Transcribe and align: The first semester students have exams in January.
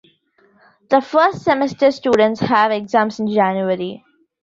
The 0.89 0.99
first 0.99 1.43
semester 1.43 1.91
students 1.91 2.39
have 2.39 2.71
exams 2.71 3.19
in 3.19 3.27
January. 3.29 4.03